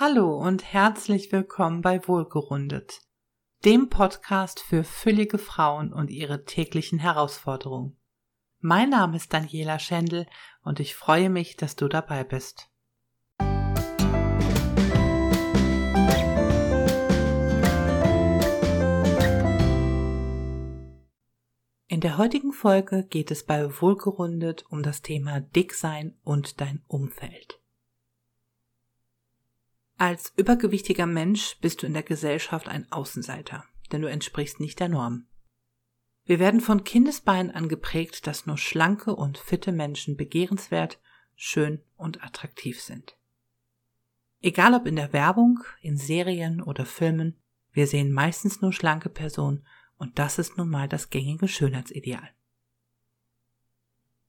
Hallo 0.00 0.32
und 0.38 0.62
herzlich 0.62 1.32
willkommen 1.32 1.82
bei 1.82 2.06
Wohlgerundet, 2.06 3.00
dem 3.64 3.88
Podcast 3.88 4.60
für 4.60 4.84
füllige 4.84 5.38
Frauen 5.38 5.92
und 5.92 6.08
ihre 6.08 6.44
täglichen 6.44 7.00
Herausforderungen. 7.00 7.96
Mein 8.60 8.90
Name 8.90 9.16
ist 9.16 9.34
Daniela 9.34 9.80
Schendl 9.80 10.26
und 10.62 10.78
ich 10.78 10.94
freue 10.94 11.30
mich, 11.30 11.56
dass 11.56 11.74
du 11.74 11.88
dabei 11.88 12.22
bist. 12.22 12.70
In 21.88 22.00
der 22.00 22.18
heutigen 22.18 22.52
Folge 22.52 23.02
geht 23.02 23.32
es 23.32 23.44
bei 23.44 23.68
Wohlgerundet 23.80 24.64
um 24.70 24.84
das 24.84 25.02
Thema 25.02 25.40
Dicksein 25.40 26.16
und 26.22 26.60
dein 26.60 26.84
Umfeld. 26.86 27.57
Als 30.00 30.32
übergewichtiger 30.36 31.06
Mensch 31.06 31.58
bist 31.60 31.82
du 31.82 31.86
in 31.88 31.92
der 31.92 32.04
Gesellschaft 32.04 32.68
ein 32.68 32.90
Außenseiter, 32.92 33.64
denn 33.90 34.00
du 34.00 34.08
entsprichst 34.08 34.60
nicht 34.60 34.78
der 34.78 34.88
Norm. 34.88 35.26
Wir 36.24 36.38
werden 36.38 36.60
von 36.60 36.84
Kindesbeinen 36.84 37.50
an 37.50 37.68
geprägt, 37.68 38.28
dass 38.28 38.46
nur 38.46 38.58
schlanke 38.58 39.16
und 39.16 39.38
fitte 39.38 39.72
Menschen 39.72 40.16
begehrenswert, 40.16 41.00
schön 41.34 41.82
und 41.96 42.22
attraktiv 42.22 42.80
sind. 42.80 43.16
Egal 44.40 44.74
ob 44.74 44.86
in 44.86 44.94
der 44.94 45.12
Werbung, 45.12 45.64
in 45.80 45.96
Serien 45.96 46.62
oder 46.62 46.86
Filmen, 46.86 47.36
wir 47.72 47.88
sehen 47.88 48.12
meistens 48.12 48.60
nur 48.60 48.72
schlanke 48.72 49.08
Personen 49.08 49.66
und 49.96 50.20
das 50.20 50.38
ist 50.38 50.56
nun 50.56 50.68
mal 50.68 50.88
das 50.88 51.10
gängige 51.10 51.48
Schönheitsideal. 51.48 52.30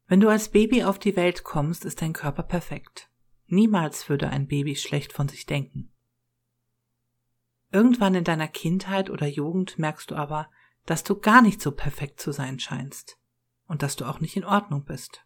Wenn 0.08 0.20
du 0.20 0.30
als 0.30 0.49
Baby 0.49 0.83
auf 0.83 0.97
die 0.97 1.16
Welt 1.16 1.44
kommst, 1.44 1.86
ist 1.86 2.02
dein 2.02 2.13
Körper 2.13 2.41
perfekt. 2.41 3.09
Niemals 3.52 4.09
würde 4.09 4.30
ein 4.30 4.48
Baby 4.48 4.76
schlecht 4.76 5.12
von 5.12 5.27
sich 5.27 5.45
denken. 5.48 5.91
Irgendwann 7.72 8.16
in 8.16 8.23
deiner 8.23 8.48
Kindheit 8.48 9.09
oder 9.09 9.27
Jugend 9.27 9.78
merkst 9.80 10.11
du 10.11 10.16
aber, 10.16 10.50
dass 10.86 11.03
du 11.03 11.19
gar 11.19 11.42
nicht 11.42 11.61
so 11.61 11.72
perfekt 11.72 12.20
zu 12.20 12.31
sein 12.31 12.59
scheinst 12.59 13.20
und 13.66 13.81
dass 13.83 13.95
du 13.95 14.05
auch 14.05 14.20
nicht 14.20 14.36
in 14.36 14.45
Ordnung 14.45 14.86
bist. 14.86 15.25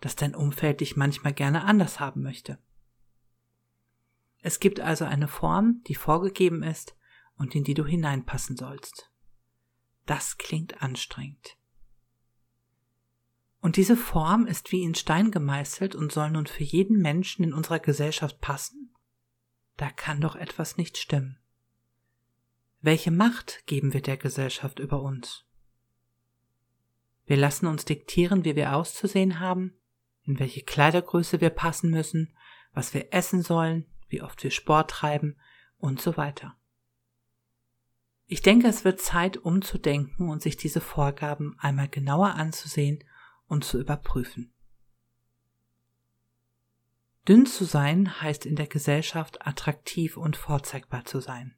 Dass 0.00 0.16
dein 0.16 0.34
Umfeld 0.34 0.80
dich 0.80 0.96
manchmal 0.96 1.32
gerne 1.32 1.64
anders 1.64 2.00
haben 2.00 2.22
möchte. 2.22 2.58
Es 4.38 4.58
gibt 4.58 4.80
also 4.80 5.04
eine 5.04 5.28
Form, 5.28 5.82
die 5.86 5.94
vorgegeben 5.94 6.62
ist 6.62 6.96
und 7.36 7.54
in 7.54 7.64
die 7.64 7.74
du 7.74 7.84
hineinpassen 7.84 8.56
sollst. 8.56 9.10
Das 10.06 10.38
klingt 10.38 10.82
anstrengend. 10.82 11.56
Und 13.62 13.76
diese 13.76 13.96
Form 13.96 14.46
ist 14.46 14.72
wie 14.72 14.82
in 14.82 14.96
Stein 14.96 15.30
gemeißelt 15.30 15.94
und 15.94 16.10
soll 16.10 16.30
nun 16.30 16.48
für 16.48 16.64
jeden 16.64 17.00
Menschen 17.00 17.44
in 17.44 17.54
unserer 17.54 17.78
Gesellschaft 17.78 18.40
passen? 18.40 18.92
Da 19.76 19.88
kann 19.88 20.20
doch 20.20 20.34
etwas 20.34 20.76
nicht 20.76 20.98
stimmen. 20.98 21.38
Welche 22.80 23.12
Macht 23.12 23.64
geben 23.66 23.92
wir 23.92 24.02
der 24.02 24.16
Gesellschaft 24.16 24.80
über 24.80 25.00
uns? 25.00 25.44
Wir 27.24 27.36
lassen 27.36 27.68
uns 27.68 27.84
diktieren, 27.84 28.44
wie 28.44 28.56
wir 28.56 28.74
auszusehen 28.74 29.38
haben, 29.38 29.74
in 30.24 30.40
welche 30.40 30.62
Kleidergröße 30.62 31.40
wir 31.40 31.50
passen 31.50 31.90
müssen, 31.90 32.36
was 32.72 32.92
wir 32.94 33.14
essen 33.14 33.42
sollen, 33.42 33.86
wie 34.08 34.22
oft 34.22 34.42
wir 34.42 34.50
Sport 34.50 34.90
treiben 34.90 35.36
und 35.78 36.00
so 36.00 36.16
weiter. 36.16 36.56
Ich 38.26 38.42
denke, 38.42 38.66
es 38.66 38.84
wird 38.84 39.00
Zeit 39.00 39.36
umzudenken 39.36 40.28
und 40.30 40.42
sich 40.42 40.56
diese 40.56 40.80
Vorgaben 40.80 41.56
einmal 41.60 41.88
genauer 41.88 42.34
anzusehen 42.34 43.04
und 43.52 43.64
zu 43.64 43.78
überprüfen. 43.78 44.50
Dünn 47.28 47.44
zu 47.44 47.66
sein 47.66 48.22
heißt 48.22 48.46
in 48.46 48.56
der 48.56 48.66
Gesellschaft 48.66 49.46
attraktiv 49.46 50.16
und 50.16 50.38
vorzeigbar 50.38 51.04
zu 51.04 51.20
sein. 51.20 51.54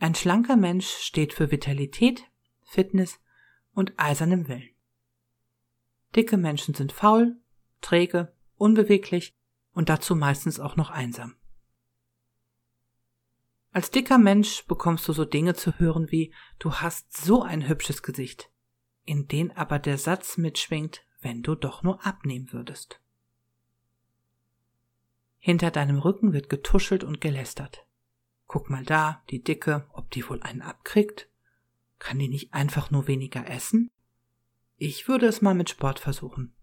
Ein 0.00 0.14
schlanker 0.14 0.56
Mensch 0.56 0.86
steht 0.86 1.32
für 1.32 1.50
Vitalität, 1.50 2.24
Fitness 2.62 3.18
und 3.72 3.94
eisernem 3.96 4.48
Willen. 4.48 4.68
Dicke 6.14 6.36
Menschen 6.36 6.74
sind 6.74 6.92
faul, 6.92 7.40
träge, 7.80 8.34
unbeweglich 8.56 9.34
und 9.72 9.88
dazu 9.88 10.14
meistens 10.14 10.60
auch 10.60 10.76
noch 10.76 10.90
einsam. 10.90 11.36
Als 13.72 13.90
dicker 13.90 14.18
Mensch 14.18 14.66
bekommst 14.66 15.08
du 15.08 15.14
so 15.14 15.24
Dinge 15.24 15.54
zu 15.54 15.78
hören 15.78 16.10
wie 16.10 16.34
du 16.58 16.74
hast 16.74 17.16
so 17.16 17.42
ein 17.42 17.66
hübsches 17.66 18.02
Gesicht, 18.02 18.50
in 19.06 19.28
den 19.28 19.56
aber 19.56 19.78
der 19.78 19.96
Satz 19.96 20.36
mitschwingt, 20.36 21.04
wenn 21.20 21.42
du 21.42 21.54
doch 21.54 21.82
nur 21.82 22.04
abnehmen 22.04 22.52
würdest. 22.52 23.00
Hinter 25.38 25.70
deinem 25.70 25.98
Rücken 25.98 26.32
wird 26.32 26.48
getuschelt 26.48 27.04
und 27.04 27.20
gelästert. 27.20 27.86
Guck 28.46 28.68
mal 28.68 28.84
da, 28.84 29.22
die 29.30 29.42
Dicke, 29.42 29.86
ob 29.92 30.10
die 30.10 30.28
wohl 30.28 30.42
einen 30.42 30.60
abkriegt? 30.60 31.28
Kann 31.98 32.18
die 32.18 32.28
nicht 32.28 32.52
einfach 32.52 32.90
nur 32.90 33.06
weniger 33.06 33.48
essen? 33.48 33.90
Ich 34.76 35.08
würde 35.08 35.26
es 35.26 35.40
mal 35.40 35.54
mit 35.54 35.70
Sport 35.70 35.98
versuchen. 35.98 36.54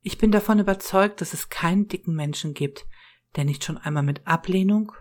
Ich 0.00 0.18
bin 0.18 0.30
davon 0.32 0.58
überzeugt, 0.58 1.20
dass 1.20 1.34
es 1.34 1.48
keinen 1.48 1.88
dicken 1.88 2.14
Menschen 2.14 2.54
gibt, 2.54 2.86
der 3.36 3.44
nicht 3.44 3.64
schon 3.64 3.78
einmal 3.78 4.02
mit 4.02 4.26
Ablehnung, 4.26 4.92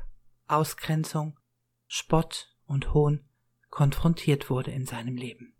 Ausgrenzung, 0.47 1.39
Spott 1.87 2.55
und 2.65 2.93
Hohn 2.93 3.23
konfrontiert 3.73 4.51
wurde 4.51 4.69
in 4.69 4.85
seinem 4.85 5.15
Leben. 5.15 5.55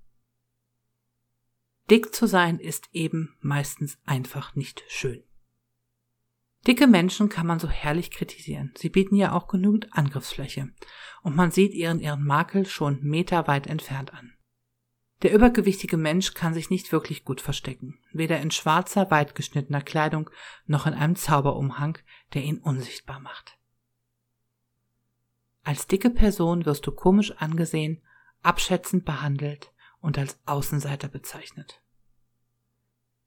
Dick 1.90 2.14
zu 2.14 2.28
sein 2.28 2.60
ist 2.60 2.90
eben 2.94 3.36
meistens 3.42 3.98
einfach 4.06 4.56
nicht 4.56 4.84
schön. 4.88 5.24
Dicke 6.68 6.86
Menschen 6.86 7.28
kann 7.28 7.48
man 7.48 7.58
so 7.58 7.68
herrlich 7.68 8.12
kritisieren. 8.12 8.72
Sie 8.78 8.90
bieten 8.90 9.16
ja 9.16 9.32
auch 9.32 9.48
genügend 9.48 9.92
Angriffsfläche. 9.94 10.70
Und 11.24 11.36
man 11.36 11.50
sieht 11.50 11.74
ihren 11.74 12.00
ihren 12.00 12.24
Makel 12.24 12.68
schon 12.68 13.02
meterweit 13.02 13.66
entfernt 13.66 14.14
an. 14.14 14.34
Der 15.24 15.34
übergewichtige 15.34 15.98
Mensch 15.98 16.36
kann 16.36 16.54
sich 16.54 16.70
nicht 16.70 16.92
wirklich 16.92 17.26
gut 17.26 17.42
verstecken. 17.42 18.00
Weder 18.12 18.40
in 18.40 18.52
schwarzer, 18.52 19.10
weit 19.10 19.34
geschnittener 19.34 19.82
Kleidung 19.82 20.30
noch 20.68 20.86
in 20.86 20.94
einem 20.94 21.16
Zauberumhang, 21.16 21.98
der 22.36 22.44
ihn 22.44 22.60
unsichtbar 22.60 23.20
macht. 23.20 23.58
Als 25.64 25.88
dicke 25.88 26.10
Person 26.10 26.66
wirst 26.66 26.86
du 26.86 26.92
komisch 26.92 27.32
angesehen, 27.38 28.02
abschätzend 28.42 29.06
behandelt 29.06 29.72
und 30.00 30.18
als 30.18 30.40
Außenseiter 30.46 31.08
bezeichnet. 31.08 31.82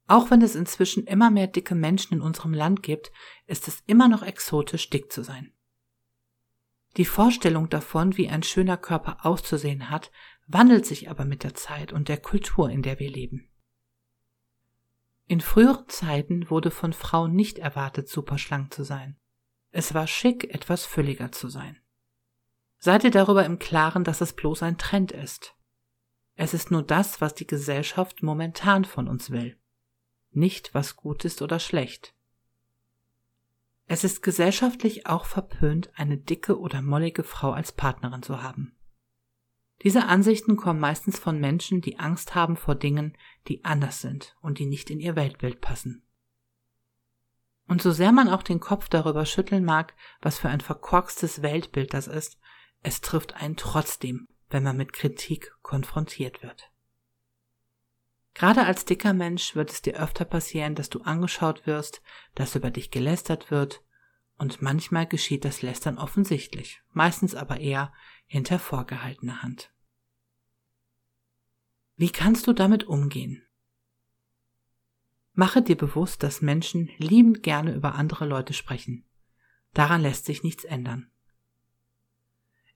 Auch 0.06 0.30
wenn 0.30 0.42
es 0.42 0.54
inzwischen 0.54 1.06
immer 1.06 1.30
mehr 1.30 1.47
dicke 1.47 1.74
Menschen 1.74 2.14
in 2.14 2.20
unserem 2.20 2.54
Land 2.54 2.82
gibt, 2.82 3.10
ist 3.47 3.66
es 3.66 3.82
immer 3.86 4.08
noch 4.08 4.22
exotisch, 4.22 4.88
dick 4.91 5.10
zu 5.10 5.22
sein. 5.22 5.52
Die 6.97 7.04
Vorstellung 7.04 7.69
davon, 7.69 8.16
wie 8.16 8.28
ein 8.28 8.42
schöner 8.42 8.76
Körper 8.76 9.24
auszusehen 9.26 9.91
hat, 9.91 10.12
wandelt 10.47 10.86
sich 10.86 11.10
aber 11.10 11.24
mit 11.24 11.42
der 11.42 11.54
Zeit 11.54 11.92
und 11.92 12.08
der 12.08 12.18
Kultur, 12.18 12.70
in 12.70 12.82
der 12.82 13.00
wir 13.00 13.10
leben. 13.10 13.50
In 15.26 15.41
früheren 15.41 15.88
Zeiten 15.88 16.48
wurde 16.50 16.70
von 16.70 16.92
Frauen 16.92 17.34
nicht 17.34 17.58
erwartet, 17.58 18.08
superschlank 18.08 18.72
zu 18.72 18.84
sein. 18.84 19.16
Es 19.72 19.92
war 19.92 20.06
schick, 20.06 20.44
etwas 20.54 20.86
fülliger 20.86 21.32
zu 21.32 21.48
sein. 21.48 21.80
Seid 22.78 23.04
ihr 23.04 23.10
darüber 23.10 23.44
im 23.44 23.59
Klaren, 23.59 24.04
dass 24.04 24.20
es 24.20 24.32
bloß 24.32 24.62
ein 24.62 24.78
Trend 24.78 25.12
ist. 25.12 25.54
Es 26.34 26.53
ist 26.53 26.70
nur 26.70 26.82
das, 26.82 27.20
was 27.20 27.34
die 27.34 27.47
Gesellschaft 27.47 28.22
momentan 28.22 28.84
von 28.84 29.09
uns 29.09 29.31
will, 29.31 29.56
nicht 30.31 30.75
was 30.75 30.97
gut 30.97 31.25
ist 31.25 31.41
oder 31.41 31.59
schlecht. 31.59 32.15
Es 33.86 34.04
ist 34.04 34.22
gesellschaftlich 34.22 35.06
auch 35.06 35.25
verpönt, 35.25 35.91
eine 35.94 36.19
dicke 36.19 36.59
oder 36.59 36.82
mollige 36.82 37.25
Frau 37.25 37.53
als 37.53 37.72
Partnerin 37.72 38.22
zu 38.22 38.42
haben. 38.42 38.76
Diese 39.82 40.06
Ansichten 40.06 40.56
kommen 40.56 40.81
meistens 40.81 41.19
von 41.19 41.38
Menschen, 41.38 41.81
die 41.81 41.98
Angst 41.98 42.34
haben 42.34 42.56
vor 42.56 42.75
Dingen, 42.75 43.16
die 43.47 43.65
anders 43.65 44.00
sind 44.00 44.36
und 44.41 44.59
die 44.59 44.66
nicht 44.66 44.91
in 44.91 45.00
ihr 45.00 45.16
Weltbild 45.16 45.60
passen. 45.60 46.03
Und 47.69 47.82
so 47.82 47.91
sehr 47.91 48.12
man 48.12 48.28
auch 48.28 48.42
den 48.42 48.60
Kopf 48.60 48.88
darüber 48.88 49.26
schütteln 49.26 49.65
mag, 49.65 49.95
was 50.21 50.39
für 50.39 50.48
ein 50.48 50.60
verkorkstes 50.60 51.42
Weltbild 51.42 51.95
das 51.95 52.06
ist, 52.06 52.39
es 52.82 53.00
trifft 53.00 53.34
einen 53.34 53.56
trotzdem, 53.56 54.28
wenn 54.50 54.62
man 54.62 54.76
mit 54.76 54.92
Kritik 54.92 55.52
konfrontiert 55.62 56.42
wird. 56.42 56.70
Gerade 58.34 58.64
als 58.64 58.84
dicker 58.84 59.14
Mensch 59.14 59.54
wird 59.54 59.70
es 59.70 59.82
dir 59.82 59.94
öfter 59.98 60.24
passieren, 60.26 60.74
dass 60.74 60.90
du 60.90 61.00
angeschaut 61.00 61.66
wirst, 61.66 62.02
dass 62.34 62.54
über 62.54 62.70
dich 62.70 62.90
gelästert 62.90 63.50
wird, 63.50 63.82
und 64.38 64.60
manchmal 64.60 65.06
geschieht 65.06 65.46
das 65.46 65.62
Lästern 65.62 65.96
offensichtlich, 65.96 66.82
meistens 66.92 67.34
aber 67.34 67.58
eher 67.58 67.94
hinter 68.26 68.58
vorgehaltener 68.58 69.42
Hand. 69.42 69.72
Wie 71.96 72.10
kannst 72.10 72.46
du 72.46 72.52
damit 72.52 72.84
umgehen? 72.84 73.42
Mache 75.32 75.62
dir 75.62 75.76
bewusst, 75.76 76.22
dass 76.22 76.42
Menschen 76.42 76.90
liebend 76.98 77.42
gerne 77.42 77.74
über 77.74 77.94
andere 77.94 78.26
Leute 78.26 78.52
sprechen. 78.52 79.06
Daran 79.72 80.02
lässt 80.02 80.26
sich 80.26 80.42
nichts 80.42 80.64
ändern. 80.64 81.10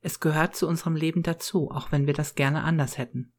Es 0.01 0.21
gehört 0.21 0.57
zu 0.57 0.67
unserem 0.67 0.97
Leben 0.97 1.23
dazu, 1.23 1.71
auch 1.71 1.93
wenn 1.93 2.07
wir 2.07 2.15
das 2.15 2.35
gerne 2.35 2.63
anders 2.63 2.99
hätten. 2.99 3.33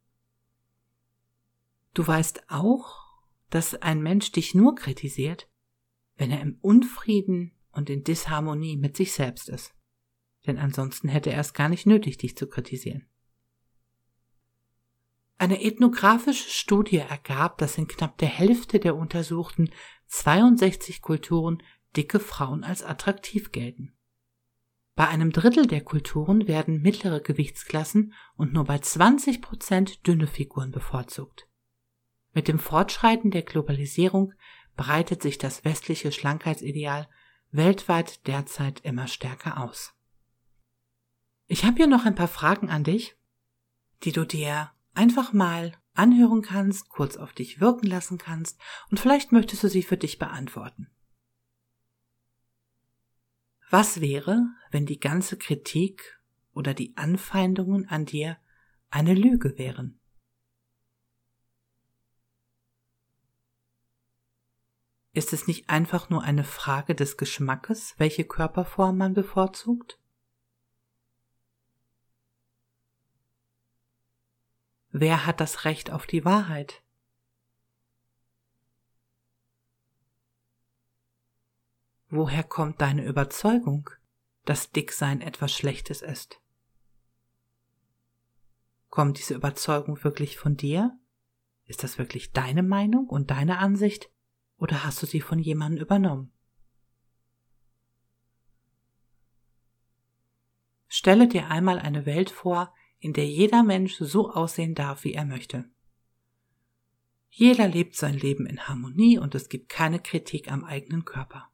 Du 1.93 2.05
weißt 2.05 2.49
auch, 2.49 3.01
dass 3.49 3.75
ein 3.75 4.01
Mensch 4.01 4.31
dich 4.31 4.55
nur 4.55 4.75
kritisiert, 4.75 5.49
wenn 6.15 6.31
er 6.31 6.41
im 6.41 6.57
Unfrieden 6.61 7.51
und 7.71 7.89
in 7.89 8.03
Disharmonie 8.03 8.77
mit 8.77 8.95
sich 8.95 9.13
selbst 9.13 9.49
ist. 9.49 9.73
Denn 10.45 10.57
ansonsten 10.57 11.07
hätte 11.07 11.31
er 11.31 11.41
es 11.41 11.53
gar 11.53 11.69
nicht 11.69 11.85
nötig, 11.85 12.17
dich 12.17 12.37
zu 12.37 12.47
kritisieren. 12.47 13.07
Eine 15.37 15.63
ethnografische 15.63 16.49
Studie 16.49 16.97
ergab, 16.97 17.57
dass 17.57 17.77
in 17.77 17.87
knapp 17.87 18.17
der 18.19 18.27
Hälfte 18.27 18.79
der 18.79 18.95
untersuchten 18.95 19.71
62 20.07 21.01
Kulturen 21.01 21.63
dicke 21.97 22.19
Frauen 22.19 22.63
als 22.63 22.83
attraktiv 22.83 23.51
gelten. 23.51 23.93
Bei 24.95 25.07
einem 25.07 25.31
Drittel 25.31 25.67
der 25.67 25.81
Kulturen 25.81 26.47
werden 26.47 26.81
mittlere 26.81 27.21
Gewichtsklassen 27.21 28.13
und 28.35 28.53
nur 28.53 28.65
bei 28.65 28.79
20 28.79 29.41
Prozent 29.41 30.05
dünne 30.05 30.27
Figuren 30.27 30.71
bevorzugt. 30.71 31.47
Mit 32.33 32.47
dem 32.47 32.59
Fortschreiten 32.59 33.31
der 33.31 33.43
Globalisierung 33.43 34.33
breitet 34.75 35.21
sich 35.21 35.37
das 35.37 35.63
westliche 35.65 36.11
Schlankhetsideal 36.11 37.09
weltweit 37.51 38.25
derzeit 38.27 38.79
immer 38.81 39.07
stärker 39.07 39.61
aus. 39.61 39.93
Ich 41.47 41.65
habe 41.65 41.77
hier 41.77 41.87
noch 41.87 42.05
ein 42.05 42.15
paar 42.15 42.29
Fragen 42.29 42.69
an 42.69 42.83
dich, 42.83 43.17
die 44.03 44.13
du 44.13 44.25
dir 44.25 44.71
einfach 44.93 45.33
mal 45.33 45.73
anhören 45.93 46.41
kannst, 46.41 46.89
kurz 46.89 47.17
auf 47.17 47.33
dich 47.33 47.59
wirken 47.59 47.87
lassen 47.87 48.17
kannst 48.17 48.59
und 48.89 48.99
vielleicht 48.99 49.31
möchtest 49.31 49.63
du 49.63 49.67
sie 49.67 49.83
für 49.83 49.97
dich 49.97 50.17
beantworten. 50.17 50.89
Was 53.71 54.01
wäre, 54.01 54.47
wenn 54.69 54.85
die 54.85 54.99
ganze 54.99 55.37
Kritik 55.37 56.19
oder 56.53 56.73
die 56.73 56.97
Anfeindungen 56.97 57.87
an 57.87 58.05
dir 58.05 58.37
eine 58.89 59.13
Lüge 59.13 59.57
wären? 59.57 59.97
Ist 65.13 65.31
es 65.31 65.47
nicht 65.47 65.69
einfach 65.69 66.09
nur 66.09 66.21
eine 66.21 66.43
Frage 66.43 66.95
des 66.95 67.15
Geschmackes, 67.15 67.95
welche 67.97 68.25
Körperform 68.25 68.97
man 68.97 69.13
bevorzugt? 69.13 69.97
Wer 74.89 75.25
hat 75.25 75.39
das 75.39 75.63
Recht 75.63 75.91
auf 75.91 76.07
die 76.07 76.25
Wahrheit? 76.25 76.80
Woher 82.13 82.43
kommt 82.43 82.81
deine 82.81 83.05
Überzeugung, 83.05 83.89
dass 84.43 84.71
Dicksein 84.71 85.21
etwas 85.21 85.53
Schlechtes 85.53 86.01
ist? 86.01 86.41
Kommt 88.89 89.17
diese 89.17 89.33
Überzeugung 89.33 90.03
wirklich 90.03 90.37
von 90.37 90.57
dir? 90.57 90.99
Ist 91.63 91.83
das 91.83 91.97
wirklich 91.97 92.33
deine 92.33 92.63
Meinung 92.63 93.07
und 93.07 93.31
deine 93.31 93.59
Ansicht? 93.59 94.11
Oder 94.57 94.83
hast 94.83 95.01
du 95.01 95.05
sie 95.05 95.21
von 95.21 95.39
jemandem 95.39 95.81
übernommen? 95.81 96.33
Stelle 100.89 101.29
dir 101.29 101.47
einmal 101.47 101.79
eine 101.79 102.05
Welt 102.05 102.29
vor, 102.29 102.73
in 102.99 103.13
der 103.13 103.25
jeder 103.25 103.63
Mensch 103.63 103.95
so 103.95 104.29
aussehen 104.29 104.75
darf, 104.75 105.05
wie 105.05 105.13
er 105.13 105.23
möchte. 105.23 105.71
Jeder 107.29 107.69
lebt 107.69 107.95
sein 107.95 108.15
Leben 108.15 108.45
in 108.45 108.67
Harmonie 108.67 109.17
und 109.17 109.33
es 109.33 109.47
gibt 109.47 109.69
keine 109.69 110.01
Kritik 110.01 110.51
am 110.51 110.65
eigenen 110.65 111.05
Körper. 111.05 111.50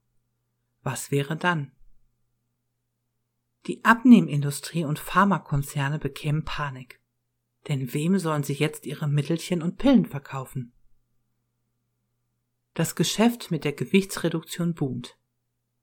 Was 0.89 1.11
wäre 1.11 1.35
dann? 1.35 1.73
Die 3.65 3.83
Abnehmindustrie 3.83 4.85
und 4.85 4.99
Pharmakonzerne 4.99 5.99
bekämen 5.99 6.45
Panik. 6.45 7.01
Denn 7.67 7.93
wem 7.93 8.17
sollen 8.19 8.43
sie 8.43 8.53
jetzt 8.53 8.85
ihre 8.85 9.09
Mittelchen 9.09 9.61
und 9.61 9.77
Pillen 9.77 10.05
verkaufen? 10.05 10.71
Das 12.73 12.95
Geschäft 12.95 13.51
mit 13.51 13.65
der 13.65 13.73
Gewichtsreduktion 13.73 14.75
boomt. 14.75 15.17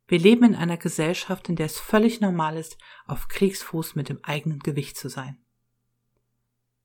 Wir 0.07 0.19
leben 0.19 0.45
in 0.47 0.55
einer 0.55 0.79
Gesellschaft, 0.79 1.51
in 1.51 1.57
der 1.57 1.67
es 1.67 1.79
völlig 1.79 2.23
normal 2.23 2.57
ist, 2.57 2.79
auf 3.05 3.29
Kriegsfuß 3.29 3.97
mit 3.97 4.09
dem 4.09 4.25
eigenen 4.25 4.61
Gewicht 4.61 4.97
zu 4.97 5.11
sein. 5.11 5.37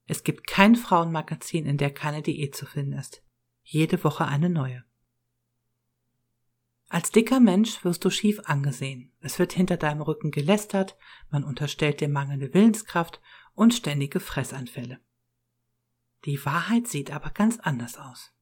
Es 0.07 0.25
gibt 0.25 0.45
kein 0.45 0.75
Frauenmagazin, 0.75 1.65
in 1.65 1.77
der 1.77 1.93
keine 1.93 2.21
Diät 2.21 2.53
zu 2.53 2.65
finden 2.65 2.99
ist. 2.99 3.23
Jede 3.63 4.03
Woche 4.03 4.25
eine 4.25 4.49
neue. 4.49 4.83
Als 6.89 7.11
dicker 7.11 7.39
Mensch 7.39 7.85
wirst 7.85 8.03
du 8.03 8.09
schief 8.09 8.41
angesehen. 8.45 9.11
Es 9.21 9.37
wird 9.37 9.53
hinter 9.53 9.77
deinem 9.77 10.01
Rücken 10.01 10.31
gelästert, 10.31 10.97
man 11.29 11.43
unterstellt 11.43 12.01
dir 12.01 12.09
mangelnde 12.09 12.51
Willenskraft 12.53 13.21
und 13.53 13.75
ständige 13.75 14.19
Fressanfälle. 14.19 14.99
Die 16.25 16.43
Wahrheit 16.45 16.87
sieht 16.87 17.11
aber 17.11 17.29
ganz 17.29 17.59
anders 17.59 17.97
aus. 17.97 18.33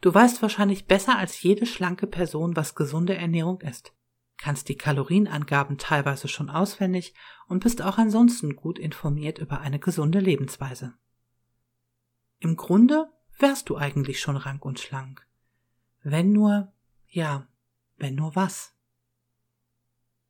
Du 0.00 0.14
weißt 0.14 0.40
wahrscheinlich 0.40 0.86
besser 0.86 1.18
als 1.18 1.42
jede 1.42 1.66
schlanke 1.66 2.06
Person, 2.06 2.54
was 2.54 2.76
gesunde 2.76 3.16
Ernährung 3.16 3.60
ist, 3.60 3.92
kannst 4.36 4.68
die 4.68 4.76
Kalorienangaben 4.76 5.78
teilweise 5.78 6.28
schon 6.28 6.48
auswendig 6.48 7.12
und 7.48 7.62
bist 7.62 7.82
auch 7.82 7.98
ansonsten 7.98 8.54
gut 8.54 8.78
informiert 8.78 9.38
über 9.38 9.60
eine 9.60 9.80
gesunde 9.80 10.20
Lebensweise. 10.20 10.94
Im 12.38 12.56
Grunde 12.56 13.10
wärst 13.38 13.68
du 13.68 13.76
eigentlich 13.76 14.20
schon 14.20 14.36
rank 14.36 14.64
und 14.64 14.78
schlank. 14.78 15.26
Wenn 16.02 16.32
nur 16.32 16.72
ja, 17.08 17.48
wenn 17.96 18.14
nur 18.14 18.36
was? 18.36 18.74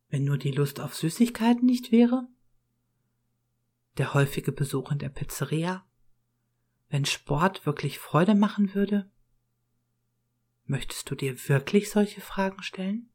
Wenn 0.08 0.24
nur 0.24 0.38
die 0.38 0.52
Lust 0.52 0.80
auf 0.80 0.94
Süßigkeiten 0.94 1.66
nicht 1.66 1.92
wäre? 1.92 2.28
Der 3.98 4.14
häufige 4.14 4.52
Besuch 4.52 4.92
in 4.92 4.98
der 4.98 5.08
Pizzeria? 5.08 5.86
Wenn 6.88 7.04
Sport 7.04 7.66
wirklich 7.66 7.98
Freude 7.98 8.34
machen 8.34 8.74
würde? 8.74 9.10
Möchtest 10.64 11.10
du 11.10 11.14
dir 11.14 11.48
wirklich 11.48 11.90
solche 11.90 12.20
Fragen 12.20 12.62
stellen? 12.62 13.10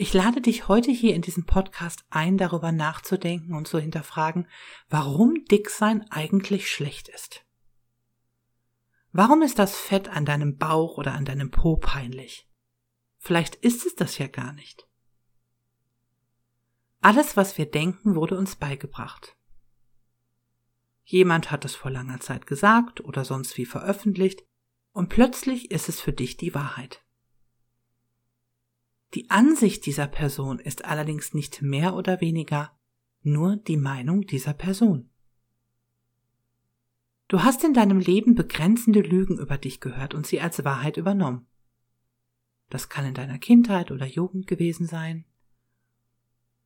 Ich 0.00 0.14
lade 0.14 0.40
dich 0.40 0.68
heute 0.68 0.92
hier 0.92 1.16
in 1.16 1.22
diesem 1.22 1.44
Podcast 1.44 2.04
ein, 2.08 2.38
darüber 2.38 2.70
nachzudenken 2.70 3.54
und 3.54 3.66
zu 3.66 3.80
hinterfragen, 3.80 4.46
warum 4.88 5.44
Dicksein 5.46 6.08
eigentlich 6.10 6.70
schlecht 6.70 7.08
ist. 7.08 7.44
Warum 9.18 9.42
ist 9.42 9.58
das 9.58 9.74
Fett 9.74 10.08
an 10.10 10.24
deinem 10.24 10.58
Bauch 10.58 10.96
oder 10.96 11.12
an 11.14 11.24
deinem 11.24 11.50
Po 11.50 11.76
peinlich? 11.76 12.48
Vielleicht 13.16 13.56
ist 13.56 13.84
es 13.84 13.96
das 13.96 14.16
ja 14.18 14.28
gar 14.28 14.52
nicht. 14.52 14.86
Alles, 17.00 17.36
was 17.36 17.58
wir 17.58 17.68
denken, 17.68 18.14
wurde 18.14 18.38
uns 18.38 18.54
beigebracht. 18.54 19.36
Jemand 21.02 21.50
hat 21.50 21.64
es 21.64 21.74
vor 21.74 21.90
langer 21.90 22.20
Zeit 22.20 22.46
gesagt 22.46 23.00
oder 23.00 23.24
sonst 23.24 23.58
wie 23.58 23.66
veröffentlicht, 23.66 24.44
und 24.92 25.08
plötzlich 25.08 25.72
ist 25.72 25.88
es 25.88 26.00
für 26.00 26.12
dich 26.12 26.36
die 26.36 26.54
Wahrheit. 26.54 27.04
Die 29.14 29.30
Ansicht 29.30 29.84
dieser 29.84 30.06
Person 30.06 30.60
ist 30.60 30.84
allerdings 30.84 31.34
nicht 31.34 31.60
mehr 31.60 31.94
oder 31.94 32.20
weniger 32.20 32.70
nur 33.22 33.56
die 33.56 33.78
Meinung 33.78 34.28
dieser 34.28 34.54
Person. 34.54 35.10
Du 37.28 37.42
hast 37.42 37.62
in 37.62 37.74
deinem 37.74 38.00
Leben 38.00 38.34
begrenzende 38.34 39.00
Lügen 39.00 39.38
über 39.38 39.58
dich 39.58 39.80
gehört 39.80 40.14
und 40.14 40.26
sie 40.26 40.40
als 40.40 40.64
Wahrheit 40.64 40.96
übernommen. 40.96 41.46
Das 42.70 42.88
kann 42.88 43.04
in 43.04 43.12
deiner 43.12 43.38
Kindheit 43.38 43.90
oder 43.90 44.06
Jugend 44.06 44.46
gewesen 44.46 44.86
sein, 44.86 45.26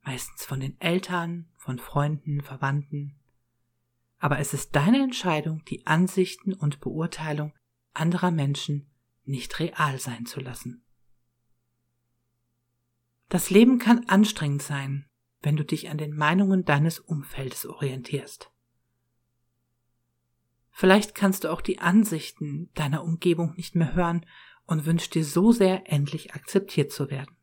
meistens 0.05 0.45
von 0.45 0.61
den 0.61 0.81
Eltern, 0.81 1.49
von 1.57 1.81
Freunden, 1.81 2.43
Verwandten. 2.43 3.17
Aber 4.19 4.39
es 4.39 4.55
ist 4.55 4.77
deine 4.77 5.03
Entscheidung, 5.03 5.65
die 5.65 5.85
Ansichten 5.87 6.55
und 6.55 6.81
Beurteilung 6.81 7.53
anderer 7.93 8.31
Menschen 8.31 8.87
nicht 9.25 9.59
real 9.59 9.99
sein 9.99 10.27
zu 10.27 10.41
lassen. 10.41 10.85
Das 13.29 13.51
Leben 13.51 13.79
kann 13.79 14.07
anstrengend 14.07 14.63
sein, 14.63 15.07
wenn 15.41 15.57
du 15.57 15.65
dich 15.65 15.91
an 15.91 15.99
den 15.99 16.15
Meinungen 16.15 16.65
deines 16.65 17.01
Umfeldes 17.01 17.67
orientierst. 17.67 18.52
Vielleicht 20.73 21.15
kannst 21.15 21.45
du 21.45 21.53
auch 21.53 21.61
die 21.61 21.79
Ansichten 21.79 22.71
deiner 22.75 23.05
Umgebung 23.05 23.55
nicht 23.57 23.75
mehr 23.75 23.95
hören 23.95 24.27
und 24.67 24.87
wünschst 24.87 25.15
dir 25.15 25.25
so 25.25 25.53
sehr, 25.53 25.91
endlich 25.93 26.35
akzeptiert 26.35 26.91
zu 26.91 27.11
werden. 27.11 27.37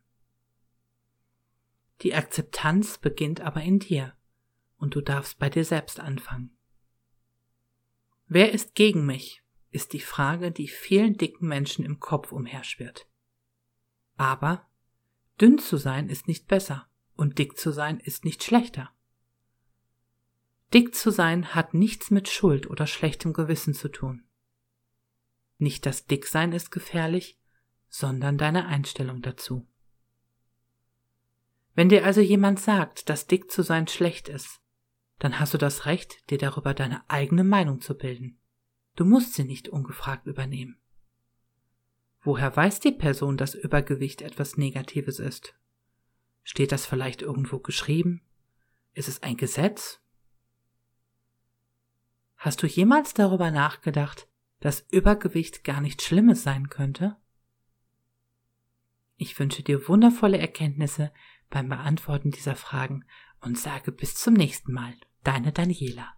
Die 2.02 2.14
Akzeptanz 2.14 2.98
beginnt 2.98 3.40
aber 3.40 3.62
in 3.62 3.78
dir 3.78 4.14
und 4.78 4.94
du 4.94 5.00
darfst 5.00 5.38
bei 5.38 5.48
dir 5.48 5.64
selbst 5.64 6.00
anfangen. 6.00 6.56
Wer 8.26 8.52
ist 8.52 8.74
gegen 8.74 9.06
mich? 9.06 9.42
ist 9.72 9.92
die 9.92 10.00
Frage, 10.00 10.50
die 10.50 10.66
vielen 10.66 11.16
dicken 11.16 11.46
Menschen 11.46 11.84
im 11.84 12.00
Kopf 12.00 12.32
umherschwirrt. 12.32 13.06
Aber 14.16 14.68
dünn 15.40 15.58
zu 15.58 15.76
sein 15.76 16.08
ist 16.08 16.26
nicht 16.26 16.48
besser 16.48 16.88
und 17.14 17.38
dick 17.38 17.56
zu 17.56 17.70
sein 17.70 18.00
ist 18.00 18.24
nicht 18.24 18.42
schlechter. 18.42 18.90
Dick 20.72 20.94
zu 20.94 21.10
sein 21.10 21.54
hat 21.54 21.74
nichts 21.74 22.10
mit 22.10 22.28
Schuld 22.28 22.70
oder 22.70 22.86
schlechtem 22.86 23.32
Gewissen 23.32 23.74
zu 23.74 23.88
tun. 23.88 24.24
Nicht 25.58 25.84
das 25.84 26.06
Dicksein 26.06 26.52
ist 26.52 26.70
gefährlich, 26.70 27.38
sondern 27.88 28.38
deine 28.38 28.66
Einstellung 28.66 29.20
dazu. 29.20 29.66
Wenn 31.74 31.88
dir 31.88 32.04
also 32.04 32.20
jemand 32.20 32.60
sagt, 32.60 33.08
dass 33.08 33.26
dick 33.26 33.50
zu 33.50 33.62
sein 33.62 33.88
schlecht 33.88 34.28
ist, 34.28 34.60
dann 35.18 35.38
hast 35.38 35.54
du 35.54 35.58
das 35.58 35.86
Recht, 35.86 36.30
dir 36.30 36.38
darüber 36.38 36.72
deine 36.72 37.08
eigene 37.08 37.44
Meinung 37.44 37.80
zu 37.80 37.96
bilden. 37.96 38.38
Du 38.96 39.04
musst 39.04 39.34
sie 39.34 39.44
nicht 39.44 39.68
ungefragt 39.68 40.26
übernehmen. 40.26 40.78
Woher 42.22 42.54
weiß 42.54 42.80
die 42.80 42.92
Person, 42.92 43.36
dass 43.36 43.54
Übergewicht 43.54 44.22
etwas 44.22 44.56
Negatives 44.56 45.18
ist? 45.18 45.54
Steht 46.42 46.72
das 46.72 46.86
vielleicht 46.86 47.22
irgendwo 47.22 47.58
geschrieben? 47.58 48.22
Ist 48.94 49.08
es 49.08 49.22
ein 49.22 49.36
Gesetz? 49.36 50.00
Hast 52.40 52.62
du 52.62 52.66
jemals 52.66 53.12
darüber 53.12 53.50
nachgedacht, 53.50 54.26
dass 54.60 54.86
Übergewicht 54.88 55.62
gar 55.62 55.82
nichts 55.82 56.04
Schlimmes 56.04 56.42
sein 56.42 56.70
könnte? 56.70 57.18
Ich 59.16 59.38
wünsche 59.38 59.62
dir 59.62 59.88
wundervolle 59.88 60.38
Erkenntnisse 60.38 61.12
beim 61.50 61.68
Beantworten 61.68 62.30
dieser 62.30 62.56
Fragen 62.56 63.04
und 63.42 63.58
sage 63.58 63.92
bis 63.92 64.14
zum 64.14 64.32
nächsten 64.32 64.72
Mal. 64.72 64.94
Deine 65.22 65.52
Daniela. 65.52 66.14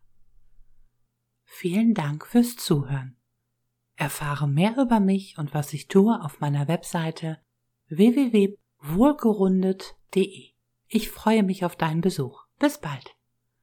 Vielen 1.43 1.93
Dank 1.93 2.25
fürs 2.25 2.55
Zuhören. 2.55 3.17
Erfahre 3.97 4.47
mehr 4.47 4.77
über 4.79 5.01
mich 5.01 5.39
und 5.39 5.55
was 5.55 5.73
ich 5.73 5.89
tue 5.89 6.23
auf 6.23 6.39
meiner 6.39 6.69
Webseite 6.69 7.41
www.wohlgerundet.de. 7.89 10.53
Ich 10.87 11.11
freue 11.11 11.43
mich 11.43 11.65
auf 11.65 11.75
deinen 11.75 12.01
Besuch. 12.01 12.45
Bis 12.61 12.81
bald. 12.81 13.17